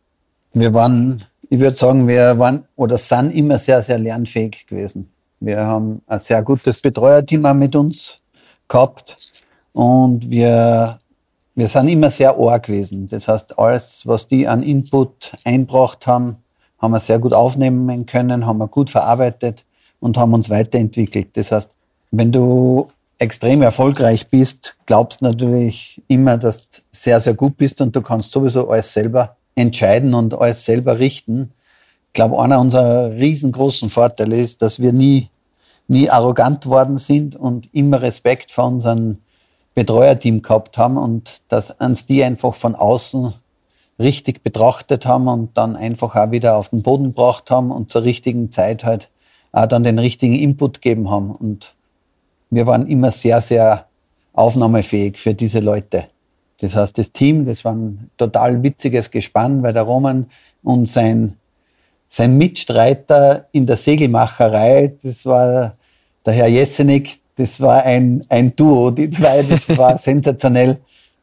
[0.54, 5.12] Wir waren, ich würde sagen, wir waren oder sind immer sehr, sehr lernfähig gewesen.
[5.40, 8.18] Wir haben ein sehr gutes Betreuerteam auch mit uns
[8.68, 9.16] gehabt
[9.72, 11.00] und wir,
[11.54, 13.08] wir sind immer sehr arg gewesen.
[13.08, 16.38] Das heißt, alles, was die an Input einbracht haben,
[16.80, 19.64] haben wir sehr gut aufnehmen können, haben wir gut verarbeitet
[20.00, 21.38] und haben uns weiterentwickelt.
[21.38, 21.70] Das heißt,
[22.10, 22.88] wenn du
[23.20, 28.32] extrem erfolgreich bist, glaubst natürlich immer, dass du sehr, sehr gut bist und du kannst
[28.32, 31.52] sowieso alles selber entscheiden und alles selber richten.
[32.08, 35.30] Ich glaube, einer unserer riesengroßen Vorteile ist, dass wir nie,
[35.88, 39.18] nie arrogant worden sind und immer Respekt vor unserem
[39.76, 43.34] Betreuerteam gehabt haben und dass uns die einfach von außen
[44.00, 48.04] richtig betrachtet haben und dann einfach auch wieder auf den Boden gebracht haben und zur
[48.04, 49.10] richtigen Zeit halt
[49.52, 51.32] auch dann den richtigen Input gegeben haben.
[51.32, 51.74] Und
[52.50, 53.88] wir waren immer sehr, sehr
[54.34, 56.06] aufnahmefähig für diese Leute.
[56.64, 60.28] Das heißt, das Team, das war ein total witziges Gespann, weil der Roman
[60.64, 61.34] und sein,
[62.08, 65.76] sein Mitstreiter in der Segelmacherei, das war
[66.26, 70.78] der Herr Jessenik, das war ein, ein Duo, die zwei, das war sensationell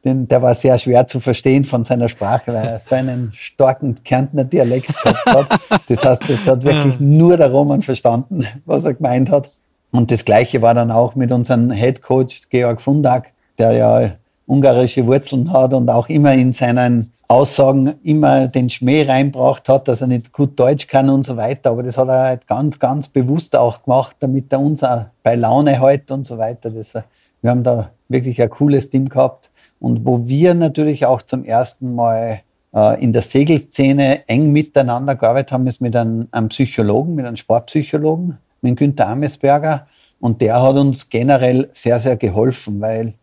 [0.04, 4.02] den, der war sehr schwer zu verstehen von seiner Sprache, weil er so einen starken
[4.04, 5.80] Kärntner Dialekt gehabt hat.
[5.88, 9.50] Das heißt, das hat wirklich nur der Roman verstanden, was er gemeint hat.
[9.90, 14.12] Und das Gleiche war dann auch mit unserem Head Coach Georg Fundak, der ja
[14.50, 20.00] ungarische Wurzeln hat und auch immer in seinen Aussagen immer den Schmäh reinbracht hat, dass
[20.00, 21.70] er nicht gut Deutsch kann und so weiter.
[21.70, 25.36] Aber das hat er halt ganz, ganz bewusst auch gemacht, damit er uns auch bei
[25.36, 26.70] Laune hält und so weiter.
[26.70, 31.44] Das, wir haben da wirklich ein cooles Team gehabt und wo wir natürlich auch zum
[31.44, 32.40] ersten Mal
[32.74, 37.36] äh, in der Segelszene eng miteinander gearbeitet haben, ist mit einem, einem Psychologen, mit einem
[37.36, 39.86] Sportpsychologen, mit Günther Amesberger.
[40.18, 43.14] Und der hat uns generell sehr, sehr geholfen, weil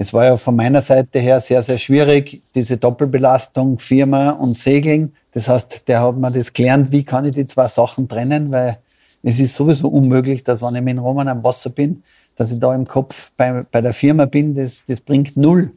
[0.00, 5.12] es war ja von meiner Seite her sehr, sehr schwierig, diese Doppelbelastung Firma und Segeln.
[5.32, 8.78] Das heißt, der hat mir das gelernt, wie kann ich die zwei Sachen trennen, weil
[9.22, 12.02] es ist sowieso unmöglich, dass wenn ich mit Roman am Wasser bin,
[12.34, 15.70] dass ich da im Kopf bei, bei der Firma bin, das, das bringt null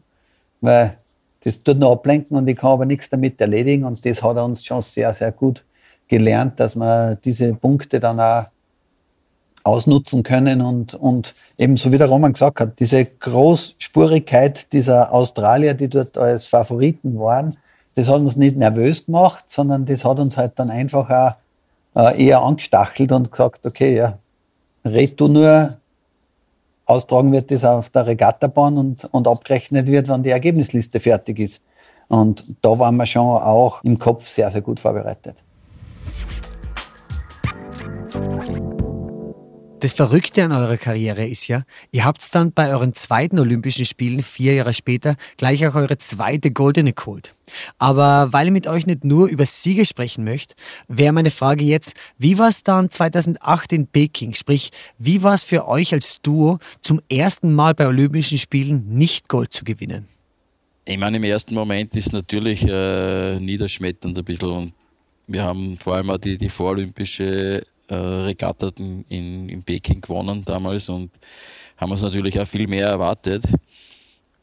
[0.62, 0.98] weil
[1.42, 3.84] das tut nur ablenken und ich kann aber nichts damit erledigen.
[3.84, 5.66] Und das hat er uns schon sehr, sehr gut
[6.08, 8.46] gelernt, dass wir diese Punkte dann auch
[9.64, 15.74] ausnutzen können und, und eben so wie der Roman gesagt hat, diese Großspurigkeit dieser Australier,
[15.74, 17.58] die dort als Favoriten waren,
[17.96, 21.36] das hat uns nicht nervös gemacht, sondern das hat uns halt dann einfach auch
[21.96, 24.18] äh, eher angestachelt und gesagt, okay, ja,
[24.84, 25.78] red du nur
[26.86, 31.62] austragen wird das auf der Regattabahn und, und abgerechnet wird, wenn die Ergebnisliste fertig ist.
[32.10, 35.38] Und da waren wir schon auch im Kopf sehr, sehr gut vorbereitet.
[39.84, 44.24] Das Verrückte an eurer Karriere ist ja, ihr habt dann bei euren zweiten Olympischen Spielen
[44.24, 47.36] vier Jahre später gleich auch eure zweite goldene geholt.
[47.80, 50.56] Aber weil ich mit euch nicht nur über Siege sprechen möchte,
[50.88, 54.34] wäre meine Frage jetzt, wie war es dann 2008 in Peking?
[54.36, 59.28] Sprich, wie war es für euch als Duo zum ersten Mal bei Olympischen Spielen nicht
[59.28, 60.08] Gold zu gewinnen?
[60.86, 64.50] Ich meine, im ersten Moment ist natürlich äh, niederschmetternd ein bisschen.
[64.50, 64.74] Und
[65.28, 70.90] wir haben vor allem auch die, die vorolympische äh, Regatta in, in Peking gewonnen damals
[70.90, 71.12] und
[71.78, 73.44] haben uns natürlich auch viel mehr erwartet.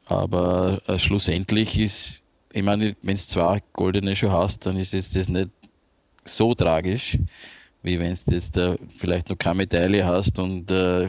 [0.06, 5.14] Aber äh, schlussendlich ist, ich meine, wenn es zwei goldene schon hast, dann ist jetzt
[5.14, 5.50] das nicht
[6.24, 7.16] so tragisch,
[7.82, 11.08] wie wenn du jetzt äh, vielleicht noch keine Medaille hast und äh,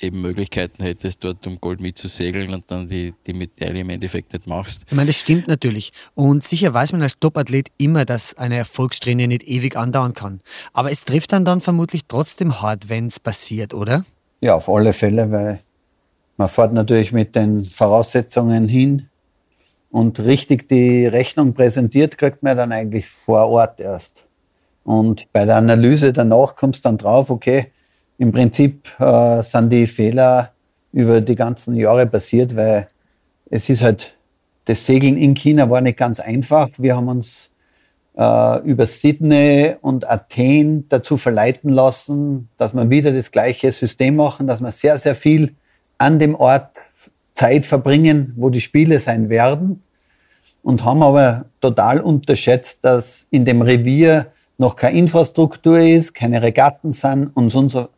[0.00, 4.46] eben Möglichkeiten hättest, dort um Gold mitzusegeln und dann die, die Medaille im Endeffekt nicht
[4.46, 4.84] machst.
[4.88, 5.92] Ich meine, das stimmt natürlich.
[6.14, 10.40] Und sicher weiß man als Topathlet immer, dass eine Erfolgssträhne nicht ewig andauern kann.
[10.72, 14.04] Aber es trifft dann dann vermutlich trotzdem hart, wenn es passiert, oder?
[14.40, 15.60] Ja, auf alle Fälle, weil
[16.36, 19.08] man fährt natürlich mit den Voraussetzungen hin
[19.90, 24.24] und richtig die Rechnung präsentiert, kriegt man dann eigentlich vor Ort erst.
[24.84, 27.72] Und bei der Analyse danach kommst du dann drauf, okay,
[28.18, 30.52] im Prinzip äh, sind die Fehler
[30.92, 32.86] über die ganzen Jahre passiert, weil
[33.50, 34.14] es ist halt,
[34.64, 36.68] das Segeln in China war nicht ganz einfach.
[36.78, 37.50] Wir haben uns
[38.16, 44.46] äh, über Sydney und Athen dazu verleiten lassen, dass wir wieder das gleiche System machen,
[44.46, 45.54] dass wir sehr, sehr viel
[45.98, 46.70] an dem Ort
[47.34, 49.82] Zeit verbringen, wo die Spiele sein werden.
[50.62, 54.26] Und haben aber total unterschätzt, dass in dem Revier
[54.58, 57.88] noch keine Infrastruktur ist, keine Regatten sind und so, und so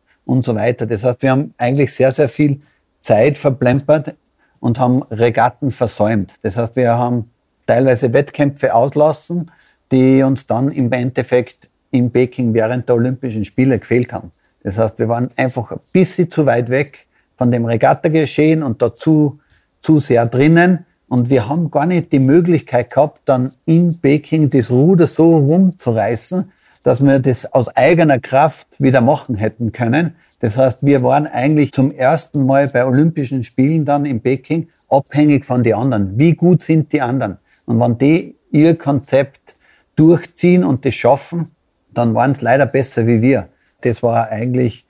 [0.55, 0.85] weiter.
[0.85, 2.61] Das heißt, wir haben eigentlich sehr, sehr viel
[2.99, 4.15] Zeit verplempert
[4.59, 6.33] und haben Regatten versäumt.
[6.41, 7.29] Das heißt, wir haben
[7.65, 9.51] teilweise Wettkämpfe auslassen,
[9.91, 14.31] die uns dann im Endeffekt in Peking während der Olympischen Spiele gefehlt haben.
[14.63, 19.39] Das heißt, wir waren einfach ein bisschen zu weit weg von dem Regattageschehen und dazu
[19.81, 20.85] zu sehr drinnen.
[21.07, 26.51] Und wir haben gar nicht die Möglichkeit gehabt, dann in Peking das Ruder so rumzureißen,
[26.83, 30.15] dass wir das aus eigener Kraft wieder machen hätten können.
[30.39, 35.45] Das heißt, wir waren eigentlich zum ersten Mal bei Olympischen Spielen dann in Peking abhängig
[35.45, 36.17] von den anderen.
[36.17, 37.37] Wie gut sind die anderen?
[37.65, 39.55] Und wenn die ihr Konzept
[39.95, 41.51] durchziehen und das schaffen,
[41.93, 43.49] dann waren es leider besser wie wir.
[43.81, 44.85] Das war eigentlich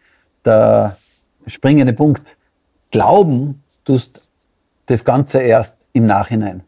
[0.45, 0.97] der
[1.47, 2.35] springende Punkt.
[2.91, 4.21] Glauben tust
[4.85, 6.63] das Ganze erst im Nachhinein.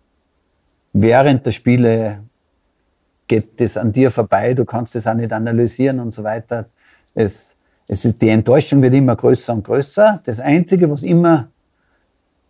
[0.93, 2.23] Während der Spiele
[3.31, 6.65] geht das an dir vorbei, du kannst das auch nicht analysieren und so weiter.
[7.15, 7.55] Es,
[7.87, 10.19] es ist, die Enttäuschung wird immer größer und größer.
[10.25, 11.47] Das Einzige, was immer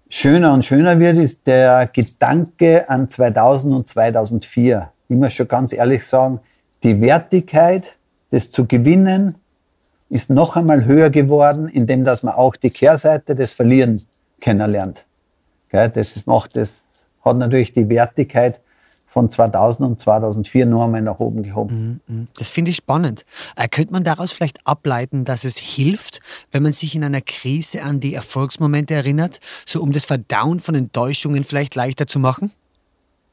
[0.09, 4.91] schöner und schöner wird, ist der Gedanke an 2000 und 2004.
[5.07, 6.39] Ich muss schon ganz ehrlich sagen,
[6.81, 7.95] die Wertigkeit,
[8.31, 9.35] das zu gewinnen,
[10.09, 14.01] ist noch einmal höher geworden, indem dass man auch die Kehrseite des Verlieren
[14.39, 15.05] kennenlernt.
[15.69, 16.73] Das macht, das
[17.23, 18.59] hat natürlich die Wertigkeit
[19.11, 22.01] von 2000 und 2004 nur einmal nach oben gehoben.
[22.07, 22.27] Mhm, mhm.
[22.39, 23.25] Das finde ich spannend.
[23.57, 26.21] Äh, könnte man daraus vielleicht ableiten, dass es hilft,
[26.53, 30.75] wenn man sich in einer Krise an die Erfolgsmomente erinnert, so um das Verdauen von
[30.75, 32.51] Enttäuschungen vielleicht leichter zu machen?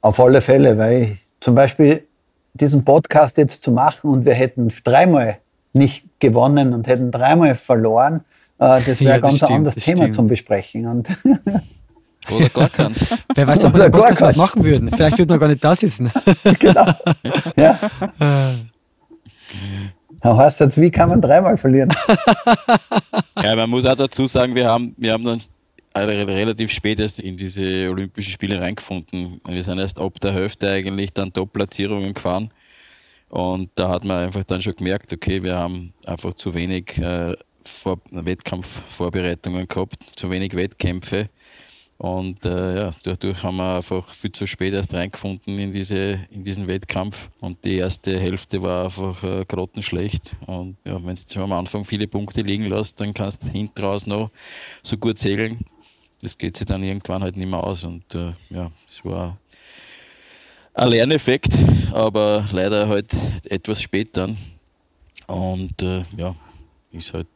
[0.01, 2.05] Auf alle Fälle, weil zum Beispiel
[2.55, 5.39] diesen Podcast jetzt zu machen und wir hätten dreimal
[5.75, 8.25] nicht gewonnen und hätten dreimal verloren,
[8.59, 10.15] äh, das wäre ja, ein ganz stimmt, anderes Thema stimmt.
[10.17, 10.87] zum Besprechen.
[10.87, 11.09] Und
[12.31, 13.05] Oder gar keins.
[13.35, 14.91] Wer weiß, ob wir Podcast was machen würden.
[14.91, 16.11] Vielleicht würden wir gar nicht da sitzen.
[16.59, 16.87] genau.
[17.57, 17.79] Ja.
[20.21, 21.91] Da heißt jetzt, wie kann man dreimal verlieren?
[23.43, 25.41] ja, man muss auch dazu sagen, wir haben, wir haben dann
[25.95, 29.41] relativ spät erst in diese Olympischen Spiele reingefunden.
[29.47, 32.51] Wir sind erst ab der Hälfte eigentlich dann Top-Platzierungen gefahren.
[33.29, 37.35] Und da hat man einfach dann schon gemerkt, okay, wir haben einfach zu wenig äh,
[37.63, 41.29] Vor Wettkampfvorbereitungen gehabt, zu wenig Wettkämpfe.
[41.99, 46.45] Und äh, ja, dadurch haben wir einfach viel zu spät erst reingefunden in, diese, in
[46.45, 47.29] diesen Wettkampf.
[47.41, 50.37] Und die erste Hälfte war einfach äh, grottenschlecht.
[50.47, 54.07] Und ja, wenn du am Anfang viele Punkte liegen lässt, dann kannst du hinten raus
[54.07, 54.31] noch
[54.85, 55.59] so gut segeln.
[56.23, 57.83] Das geht sich dann irgendwann halt nicht mehr aus.
[57.83, 59.37] Und äh, ja, es war
[60.75, 61.53] ein Lerneffekt,
[61.93, 63.13] aber leider halt
[63.45, 64.39] etwas spät dann.
[65.27, 66.37] Und äh, ja,
[66.93, 67.27] ist halt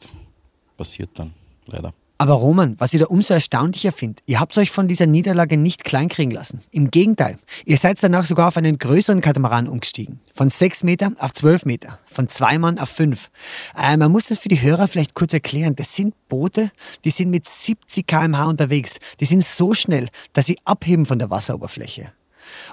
[0.77, 1.35] passiert dann,
[1.67, 1.93] leider.
[2.23, 5.83] Aber Roman, was ich da umso erstaunlicher finde, ihr habt euch von dieser Niederlage nicht
[5.83, 6.63] kleinkriegen lassen.
[6.71, 10.21] Im Gegenteil, ihr seid danach sogar auf einen größeren Katamaran umgestiegen.
[10.33, 13.33] Von 6 Meter auf 12 Meter, von zwei Mann auf fünf.
[13.77, 15.75] Äh, man muss das für die Hörer vielleicht kurz erklären.
[15.75, 16.71] Das sind Boote,
[17.05, 19.01] die sind mit 70 km/h unterwegs.
[19.19, 22.13] Die sind so schnell, dass sie abheben von der Wasseroberfläche.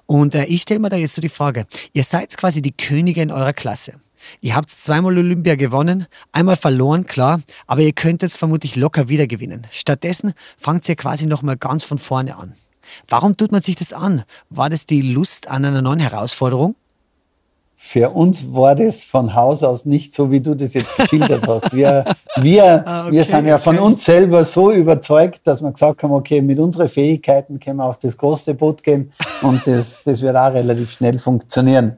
[0.06, 3.24] Und äh, ich stelle mir da jetzt so die Frage, ihr seid quasi die Könige
[3.24, 3.94] in eurer Klasse.
[4.42, 9.28] Ihr habt zweimal Olympia gewonnen, einmal verloren, klar, aber ihr könnt jetzt vermutlich locker wieder
[9.28, 9.68] gewinnen.
[9.72, 12.56] Stattdessen fangt ihr quasi nochmal ganz von vorne an.
[13.08, 14.24] Warum tut man sich das an?
[14.50, 16.76] War das die Lust an einer neuen Herausforderung?
[17.82, 21.74] Für uns war das von Haus aus nicht so, wie du das jetzt geschildert hast.
[21.74, 22.04] Wir,
[22.36, 26.12] wir, ah, okay, wir sind ja von uns selber so überzeugt, dass wir gesagt haben,
[26.12, 30.36] okay, mit unseren Fähigkeiten können wir auf das große Boot gehen und das, das wird
[30.36, 31.96] auch relativ schnell funktionieren.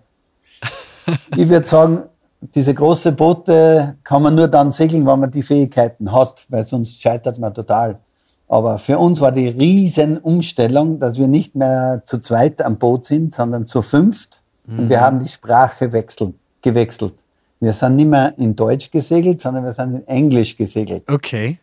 [1.35, 2.03] Ich würde sagen,
[2.41, 7.01] diese großen Boote kann man nur dann segeln, wenn man die Fähigkeiten hat, weil sonst
[7.01, 7.99] scheitert man total.
[8.47, 13.05] Aber für uns war die riesen Umstellung, dass wir nicht mehr zu zweit am Boot
[13.05, 14.79] sind, sondern zu fünft Mhm.
[14.79, 15.01] Und wir mhm.
[15.01, 17.13] haben die Sprache wechseln, gewechselt.
[17.59, 21.03] Wir sind nicht mehr in Deutsch gesegelt, sondern wir sind in Englisch gesegelt.
[21.07, 21.59] Okay.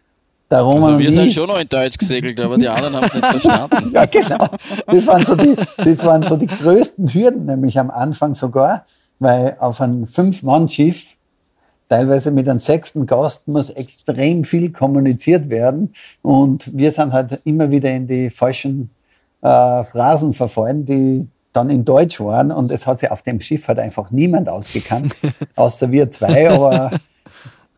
[0.49, 3.27] Darum also wir sind schon noch in Deutsch gesegelt, aber die anderen haben es nicht
[3.27, 3.91] verstanden.
[3.93, 4.49] ja, genau.
[4.87, 8.87] Das waren, so die, das waren so die größten Hürden, nämlich am Anfang sogar,
[9.19, 11.17] weil auf einem Fünf-Mann-Schiff,
[11.89, 15.95] teilweise mit einem sechsten Gast, muss extrem viel kommuniziert werden.
[16.23, 18.91] Und wir sind halt immer wieder in die falschen
[19.43, 23.67] äh, Phrasen verfallen, die dann in Deutsch waren und es hat sich auf dem Schiff
[23.69, 25.15] halt einfach niemand ausgekannt,
[25.57, 26.91] außer wir zwei, aber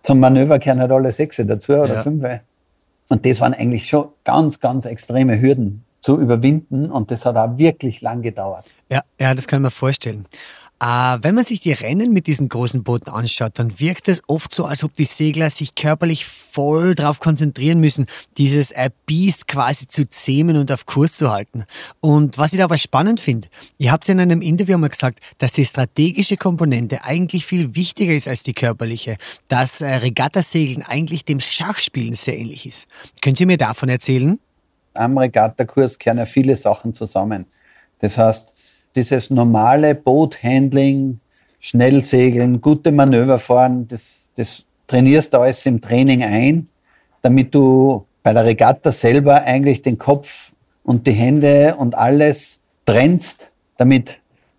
[0.03, 2.03] zum Manöver kehren halt alle sechs dazu oder ja.
[2.03, 2.25] fünf.
[3.09, 7.59] Und das waren eigentlich schon ganz, ganz extreme Hürden zu überwinden und das hat auch
[7.59, 8.67] wirklich lang gedauert.
[8.91, 10.27] Ja, ja, das kann man vorstellen.
[10.83, 14.55] Äh, wenn man sich die Rennen mit diesen großen Booten anschaut, dann wirkt es oft
[14.55, 18.07] so, als ob die Segler sich körperlich voll darauf konzentrieren müssen,
[18.39, 21.65] dieses äh, Biest quasi zu zähmen und auf Kurs zu halten.
[22.01, 25.53] Und was ich da aber spannend finde, ihr habt in einem Interview mal gesagt, dass
[25.53, 31.41] die strategische Komponente eigentlich viel wichtiger ist als die körperliche, dass äh, Regattasegeln eigentlich dem
[31.41, 32.89] Schachspielen sehr ähnlich ist.
[33.21, 34.39] Könnt ihr mir davon erzählen?
[34.95, 37.45] Am Regattakurs kehren ja viele Sachen zusammen.
[37.99, 38.55] Das heißt,
[38.95, 41.21] dieses normale Boothandling,
[41.61, 46.69] Schnellsegeln, gute Manöver fahren, das, das trainierst du alles im Training ein,
[47.23, 53.47] damit du bei der Regatta selber eigentlich den Kopf und die Hände und alles trennst,
[53.77, 54.17] damit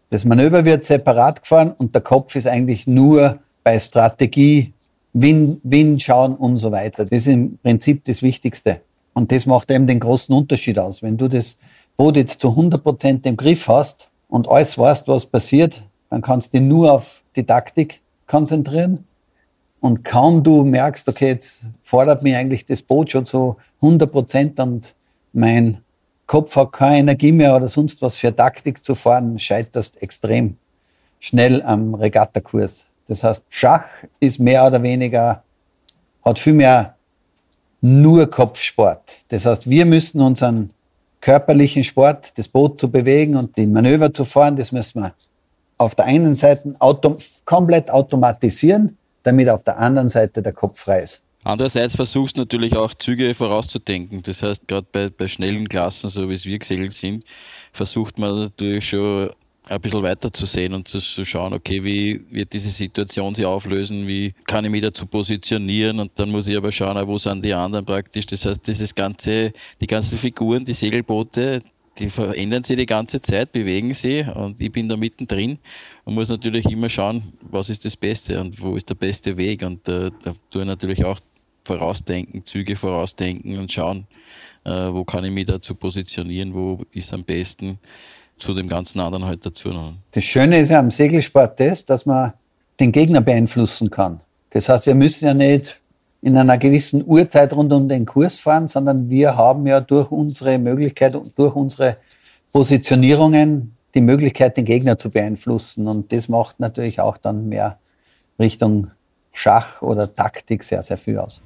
[0.09, 4.73] das Manöver wird separat gefahren und der Kopf ist eigentlich nur bei Strategie,
[5.13, 7.05] Wind, Wind schauen und so weiter.
[7.05, 8.81] Das ist im Prinzip das Wichtigste.
[9.13, 11.01] Und das macht eben den großen Unterschied aus.
[11.01, 11.57] Wenn du das
[11.97, 16.53] Boot jetzt zu 100 Prozent im Griff hast, und alles weißt, was passiert, dann kannst
[16.53, 19.05] du dich nur auf die Taktik konzentrieren.
[19.81, 24.59] Und kaum du merkst, okay, jetzt fordert mich eigentlich das Boot schon zu 100 Prozent
[24.59, 24.95] und
[25.33, 25.81] mein
[26.27, 30.55] Kopf hat keine Energie mehr oder sonst was für Taktik zu fahren, scheiterst extrem
[31.19, 32.85] schnell am Regattakurs.
[33.09, 33.85] Das heißt, Schach
[34.21, 35.43] ist mehr oder weniger,
[36.23, 36.95] hat viel mehr
[37.81, 39.17] nur Kopfsport.
[39.27, 40.69] Das heißt, wir müssen unseren
[41.21, 45.13] körperlichen Sport, das Boot zu bewegen und den Manöver zu fahren, das müssen wir
[45.77, 51.01] auf der einen Seite autom komplett automatisieren, damit auf der anderen Seite der Kopf frei
[51.01, 51.21] ist.
[51.43, 54.21] Andererseits versuchst du natürlich auch Züge vorauszudenken.
[54.21, 57.23] Das heißt, gerade bei, bei schnellen Klassen, so wie es wir gesegelt sind,
[57.73, 59.31] versucht man natürlich schon
[59.69, 63.45] ein bisschen weiter zu sehen und zu, zu, schauen, okay, wie wird diese Situation sich
[63.45, 65.99] auflösen, wie kann ich mich dazu positionieren?
[65.99, 68.25] Und dann muss ich aber schauen, wo sind die anderen praktisch.
[68.25, 71.61] Das heißt, dieses ganze, die ganzen Figuren, die Segelboote,
[71.99, 75.59] die verändern sich die ganze Zeit, bewegen sie und ich bin da mittendrin
[76.05, 79.61] und muss natürlich immer schauen, was ist das Beste und wo ist der beste Weg?
[79.61, 81.19] Und äh, da tue ich natürlich auch
[81.65, 84.07] vorausdenken, Züge vorausdenken und schauen,
[84.63, 87.77] äh, wo kann ich mich dazu positionieren, wo ist am besten
[88.41, 89.71] zu dem ganzen anderen halt dazu.
[90.11, 92.33] Das Schöne ist ja am Segelsport das, dass man
[92.79, 94.21] den Gegner beeinflussen kann.
[94.49, 95.79] Das heißt, wir müssen ja nicht
[96.21, 100.57] in einer gewissen Uhrzeit rund um den Kurs fahren, sondern wir haben ja durch unsere
[100.59, 101.97] Möglichkeit, durch unsere
[102.51, 105.87] Positionierungen die Möglichkeit, den Gegner zu beeinflussen.
[105.87, 107.77] Und das macht natürlich auch dann mehr
[108.39, 108.91] Richtung
[109.33, 111.41] Schach oder Taktik sehr, sehr viel aus.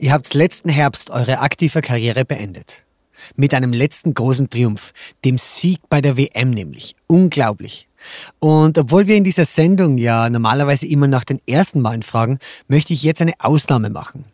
[0.00, 2.84] Ihr habt letzten Herbst eure aktive Karriere beendet.
[3.36, 4.94] Mit einem letzten großen Triumph,
[5.26, 6.96] dem Sieg bei der WM nämlich.
[7.06, 7.86] Unglaublich.
[8.38, 12.94] Und obwohl wir in dieser Sendung ja normalerweise immer nach den ersten Malen fragen, möchte
[12.94, 14.24] ich jetzt eine Ausnahme machen.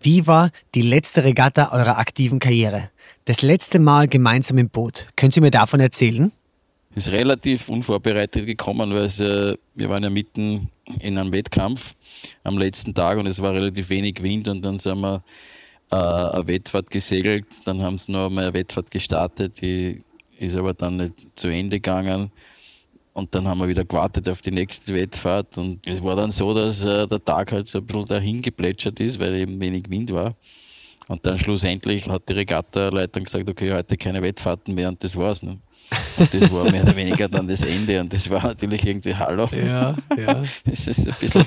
[0.00, 2.90] Wie war die letzte Regatta eurer aktiven Karriere?
[3.24, 5.06] Das letzte Mal gemeinsam im Boot.
[5.14, 6.32] Können Sie mir davon erzählen?
[6.94, 10.68] Ist relativ unvorbereitet gekommen, weil es, äh, wir waren ja mitten
[11.00, 11.94] in einem Wettkampf
[12.44, 15.22] am letzten Tag und es war relativ wenig Wind und dann sind wir
[15.90, 17.46] äh, eine Wettfahrt gesegelt.
[17.64, 20.02] Dann haben sie noch einmal eine Wettfahrt gestartet, die
[20.38, 22.30] ist aber dann nicht zu Ende gegangen.
[23.14, 25.58] Und dann haben wir wieder gewartet auf die nächste Wettfahrt.
[25.58, 29.00] Und es war dann so, dass äh, der Tag halt so ein bisschen dahin geplätschert
[29.00, 30.34] ist, weil eben wenig Wind war.
[31.08, 35.42] Und dann schlussendlich hat die Regattaleitung gesagt, okay, heute keine Wettfahrten mehr und das war's.
[35.42, 35.58] Ne?
[36.16, 39.48] Und das war mehr oder weniger dann das Ende und das war natürlich irgendwie Hallo.
[39.52, 40.42] Ja, ja.
[40.64, 41.44] Das ist ein bisschen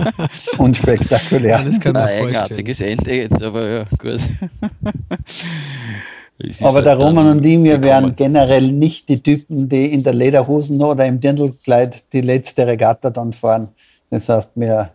[0.58, 1.62] Unspektakulär.
[1.62, 2.28] Das kann ein man vorstellen.
[2.28, 4.20] eigenartiges Ende jetzt, aber ja, gut.
[6.62, 10.14] Aber halt der Roman und ich, wir wären generell nicht die Typen, die in der
[10.14, 13.68] Lederhosen oder im Dirndlkleid die letzte Regatta dann fahren.
[14.10, 14.90] Das heißt, wir,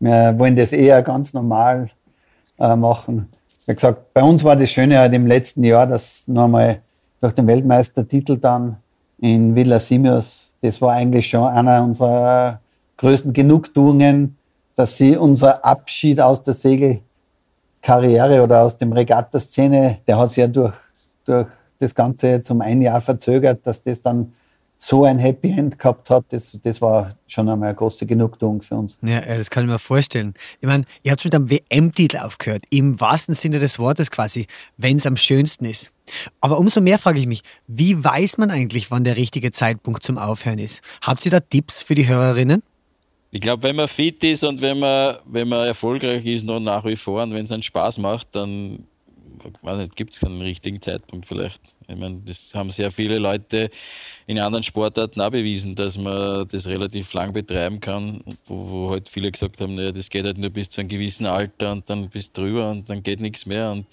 [0.00, 1.90] wir wollen das eher ganz normal
[2.58, 3.28] äh, machen.
[3.66, 6.80] Wie gesagt, bei uns war das Schöne halt im letzten Jahr, dass nochmal
[7.20, 8.76] durch den Weltmeistertitel dann
[9.18, 12.60] in Villa Simios, das war eigentlich schon einer unserer
[12.96, 14.36] größten Genugtuungen,
[14.76, 20.46] dass sie unser Abschied aus der Segelkarriere oder aus dem Regattaszene, der hat sich ja
[20.46, 20.74] durch,
[21.24, 21.46] durch
[21.78, 24.32] das Ganze jetzt um ein Jahr verzögert, dass das dann
[24.82, 28.76] so ein Happy End gehabt hat, das, das war schon einmal eine große Genugtuung für
[28.76, 28.96] uns.
[29.02, 30.32] Ja, ja, das kann ich mir vorstellen.
[30.62, 34.46] Ich meine, ihr habt mit einem WM-Titel aufgehört, im wahrsten Sinne des Wortes quasi,
[34.78, 35.92] wenn es am schönsten ist.
[36.40, 40.16] Aber umso mehr frage ich mich, wie weiß man eigentlich, wann der richtige Zeitpunkt zum
[40.16, 40.80] Aufhören ist?
[41.02, 42.62] Habt ihr da Tipps für die Hörerinnen?
[43.32, 46.86] Ich glaube, wenn man fit ist und wenn man, wenn man erfolgreich ist, noch nach
[46.86, 48.86] wie vor und wenn es einen Spaß macht, dann
[49.94, 51.62] gibt es keinen richtigen Zeitpunkt vielleicht.
[51.88, 53.70] Ich meine, das haben sehr viele Leute
[54.26, 59.08] in anderen Sportarten auch bewiesen, dass man das relativ lang betreiben kann, wo, wo halt
[59.08, 62.08] viele gesagt haben, naja, das geht halt nur bis zu einem gewissen Alter und dann
[62.08, 63.72] bis drüber und dann geht nichts mehr.
[63.72, 63.86] Und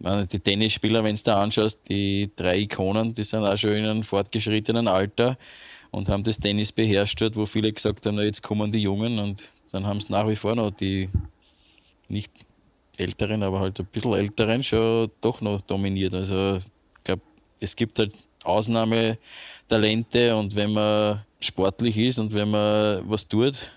[0.00, 3.84] meine, die Tennisspieler, wenn du da anschaust, die drei Ikonen, die sind auch schon in
[3.84, 5.38] einem fortgeschrittenen Alter
[5.90, 9.52] und haben das Tennis beherrscht, wo viele gesagt haben, na, jetzt kommen die Jungen und
[9.70, 11.08] dann haben es nach wie vor noch die
[12.08, 12.30] nicht
[12.96, 16.14] älteren, aber halt ein bisschen älteren schon doch noch dominiert.
[16.14, 17.22] Also ich glaube,
[17.60, 18.14] es gibt halt
[18.44, 23.70] Ausnahmetalente und wenn man sportlich ist und wenn man was tut,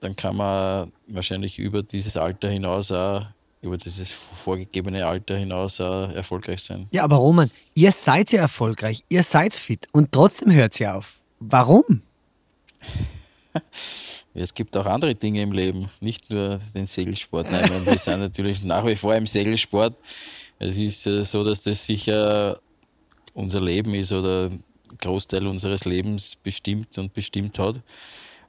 [0.00, 3.26] dann kann man wahrscheinlich über dieses Alter hinaus auch,
[3.62, 6.86] über dieses vorgegebene Alter hinaus auch erfolgreich sein.
[6.90, 11.18] Ja, aber Roman, ihr seid ja erfolgreich, ihr seid fit und trotzdem hört sie auf.
[11.38, 12.02] Warum?
[14.38, 17.50] Es gibt auch andere Dinge im Leben, nicht nur den Segelsport.
[17.50, 19.94] Nein, wir sind natürlich nach wie vor im Segelsport.
[20.58, 22.58] Es ist äh, so, dass das sicher
[23.32, 24.50] unser Leben ist oder
[25.00, 27.80] Großteil unseres Lebens bestimmt und bestimmt hat.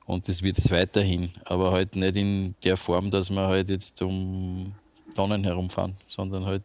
[0.06, 1.32] Und das wird es weiterhin.
[1.46, 4.74] Aber halt nicht in der Form, dass wir halt jetzt um
[5.16, 6.64] Tonnen herumfahren, sondern halt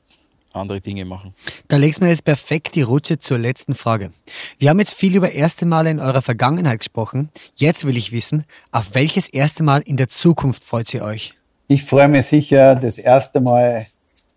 [0.55, 1.35] andere Dinge machen.
[1.69, 4.13] Da legst du mir jetzt perfekt die Rutsche zur letzten Frage.
[4.59, 7.31] Wir haben jetzt viel über erste Male in eurer Vergangenheit gesprochen.
[7.55, 11.35] Jetzt will ich wissen, auf welches erste Mal in der Zukunft freut ihr euch?
[11.69, 13.87] Ich freue mich sicher, das erste Mal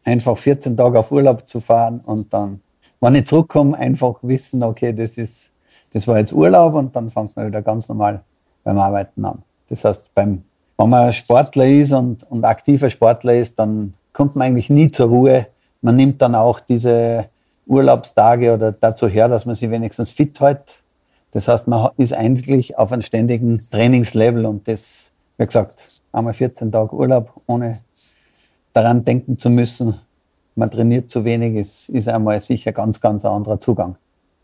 [0.05, 2.61] einfach 14 Tage auf Urlaub zu fahren und dann,
[3.01, 5.49] wenn ich zurückkomme, einfach wissen, okay, das ist,
[5.91, 8.24] das war jetzt Urlaub und dann fängt man wieder ganz normal
[8.63, 9.43] beim Arbeiten an.
[9.70, 10.43] Das heißt, beim,
[10.78, 15.07] wenn man Sportler ist und, und aktiver Sportler ist, dann kommt man eigentlich nie zur
[15.07, 15.47] Ruhe.
[15.86, 17.29] Man nimmt dann auch diese
[17.67, 20.79] Urlaubstage oder dazu her, dass man sich wenigstens fit hält.
[21.29, 25.79] Das heißt, man ist eigentlich auf einem ständigen Trainingslevel und das, wie gesagt,
[26.11, 27.81] einmal 14 Tage Urlaub, ohne
[28.73, 30.01] daran denken zu müssen,
[30.55, 33.95] man trainiert zu wenig, ist, ist einmal sicher ganz, ganz ein anderer Zugang.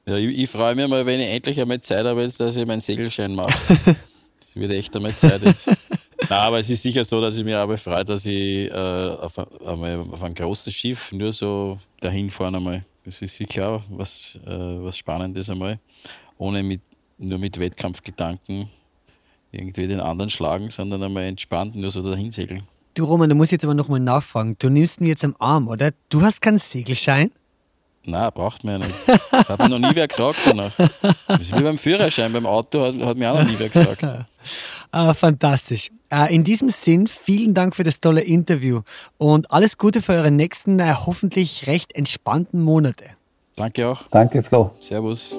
[0.06, 2.68] Ja, ich, ich freue mich mal, wenn ich endlich einmal Zeit habe, jetzt, dass ich
[2.68, 3.52] meinen Segelschein mache.
[4.54, 5.72] Es wird echt einmal Zeit jetzt.
[6.32, 9.38] Nein, aber es ist sicher so, dass ich mich aber freue, dass ich äh, auf,
[9.68, 12.86] einmal auf ein großes Schiff nur so dahin fahren einmal.
[13.04, 15.78] Das ist sicher auch was, äh, was Spannendes einmal.
[16.38, 16.80] Ohne mit,
[17.18, 18.70] nur mit Wettkampfgedanken
[19.52, 22.64] irgendwie den anderen schlagen, sondern einmal entspannt nur so dahin segeln.
[22.94, 24.56] Du Roman, du musst jetzt aber nochmal nachfragen.
[24.58, 25.92] Du nimmst ihn jetzt am Arm, oder?
[26.08, 27.32] Du hast keinen Segelschein?
[28.06, 28.96] Nein, braucht man ja nicht.
[29.32, 30.72] Hat mir noch nie wer gefragt danach.
[31.28, 34.26] Das ist wie beim Führerschein, beim Auto hat, hat mir auch noch nie wer gefragt.
[34.92, 35.90] Ah, fantastisch.
[36.10, 38.82] Äh, in diesem Sinn, vielen Dank für das tolle Interview
[39.18, 43.06] und alles Gute für eure nächsten, äh, hoffentlich recht entspannten Monate.
[43.56, 44.04] Danke auch.
[44.12, 44.72] Danke, Flo.
[44.82, 45.36] Servus.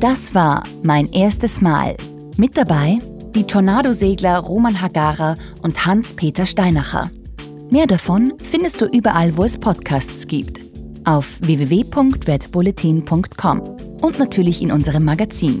[0.00, 1.96] Das war mein erstes Mal.
[2.36, 2.98] Mit dabei
[3.36, 7.10] die Tornadosegler Roman Hagara und Hans-Peter Steinacher.
[7.70, 10.62] Mehr davon findest du überall, wo es Podcasts gibt.
[11.04, 13.60] Auf www.redbulletin.com
[14.00, 15.60] und natürlich in unserem Magazin.